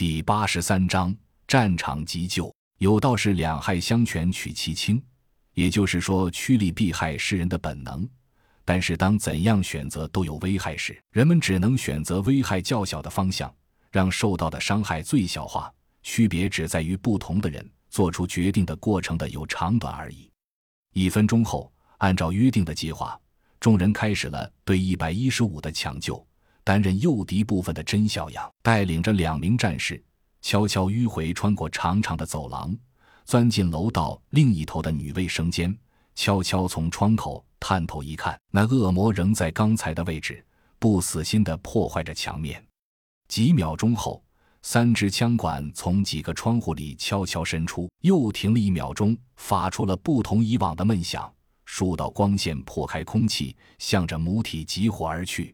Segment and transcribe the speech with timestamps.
[0.00, 1.14] 第八十三章
[1.46, 2.50] 战场急救。
[2.78, 4.98] 有道是两害相权取其轻，
[5.52, 8.08] 也就是说趋利避害是人的本能。
[8.64, 13.54] 但是当怎样选择都有危害时，人们只能选择危害较小的方向，
[13.90, 15.70] 让受到的伤害最小化。
[16.02, 20.30] 区别只在于不同的人做出决定的过程的有长短而已。
[20.94, 23.20] 一分钟后，按照约定的计划，
[23.60, 26.26] 众人开始了对一百一十五的抢救。
[26.70, 30.00] 担任诱敌部分的甄孝阳带领着两名战士，
[30.40, 32.72] 悄悄迂回穿过长长的走廊，
[33.24, 35.76] 钻进楼道另一头的女卫生间，
[36.14, 40.46] 悄悄从窗口探头一看，那恶魔仍在刚才的位置，
[40.78, 42.64] 不死心地破坏着墙面。
[43.26, 44.22] 几秒钟后，
[44.62, 51.28] 三支枪管从几个窗户里悄悄伸出，又停了一秒钟，发出了不同以往的闷响。
[51.64, 55.52] 数道光线破开空气，向着母体急火而去。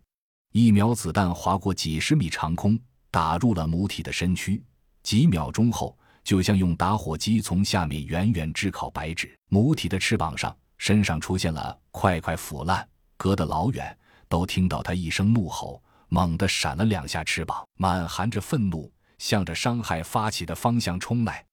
[0.58, 4.64] 一秒子弹划过几十米长空，打入了母体的身躯。
[5.02, 9.38] 几秒钟后，就像用打火机从下面远远炙烤白纸。
[9.50, 13.94] 母体的翅膀上、身上出现了块块腐烂，隔得老远
[14.30, 21.44] 都听到它一声怒吼，猛地闪了两下翅膀，满含着愤怒，向着伤害发起的方向冲来。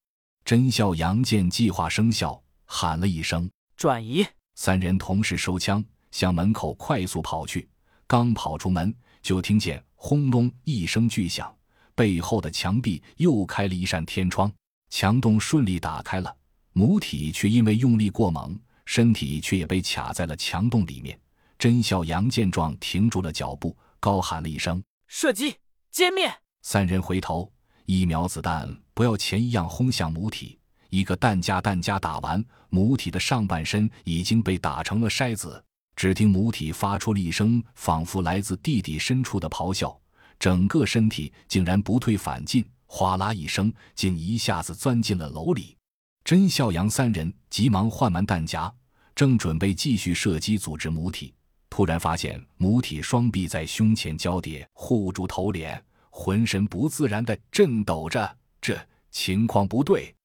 [0.46, 7.68] 甄孝阳见计划生效，喊了一声“转移”，三人同时收枪，向门口快速跑去。
[8.06, 11.52] 刚跑出门，就听见轰隆一声巨响，
[11.96, 14.52] 背后的墙壁又开了一扇天窗，
[14.90, 16.36] 墙洞顺利打开了。
[16.74, 21.18] 母体却因为用力过猛，身体却也被卡在了墙洞里面。
[21.58, 25.56] 甄孝阳见状，停住了脚步，高喊了一声：“射击，
[25.94, 26.30] 歼灭！”
[26.62, 27.50] 三人回头，
[27.86, 35.64] 一秒子弹不要钱一样轰向母体，一个弹夹弹夹打完，母体的上半身已经被打成了筛子。
[35.96, 39.98] 只听母体发出了一声仿佛来自地底深处的咆哮，
[40.40, 45.78] 整个身体竟然不退反进，哗啦一声，竟一下子钻进了楼里。
[46.24, 48.74] 甄孝阳三人急忙换完弹夹，
[49.14, 51.34] 正准备继续射击组织母体，
[51.70, 58.38] 突然发现母体双臂在胸前交叠，护住头脸，浑身不自然地震抖着。
[58.62, 58.80] 这
[59.12, 60.16] 情况不对！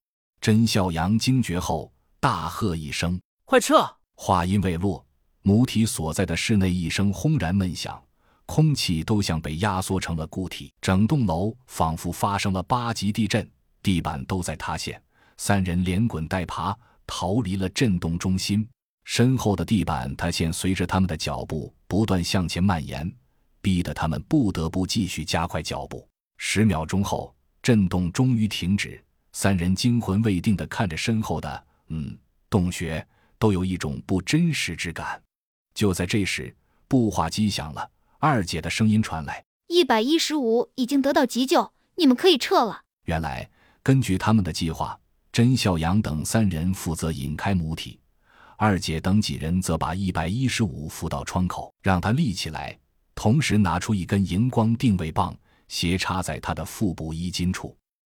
[0.41, 5.05] 甄孝阳惊觉后大喝一声：“快撤！”话音未落。
[5.49, 7.99] 母体所在的室内一声轰然闷响，
[8.45, 13.51] 空气都像被压缩成了固体，整栋楼仿佛发生了八级地震，
[13.83, 15.03] 地板都在塌陷。
[15.39, 16.77] 三人连滚带爬
[17.07, 18.69] 逃离了震动中心，
[19.05, 23.11] 身后的地板塌陷随着他们的脚步不断向前蔓延，
[23.63, 26.07] 逼得他们不得不继续加快脚步。
[26.37, 32.15] 十秒钟后，震动终于停止，三人惊魂未定地看着身后的嗯
[32.51, 33.03] 洞穴，
[33.39, 35.19] 都有一种不真实之感。
[35.79, 36.53] 就在这时，
[36.89, 43.49] 步话机响了，二姐的声音传来：“一百一十五已经得到急救，你们可以撤了。”原来，
[43.81, 44.99] 根据他们的计划，
[45.31, 48.01] 甄孝阳等三人负责引开母体，
[48.57, 52.77] 二姐等几人则把一百一十五扶到窗口，让他立起来，
[53.15, 55.33] 同时拿出一根荧光定位棒，
[55.69, 57.77] 斜插在他的腹部衣襟处。